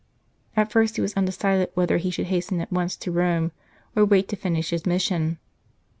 [0.57, 3.51] At first he was undecided whether he should hasten at once to Rome,
[3.95, 5.37] or wait to finish his mission.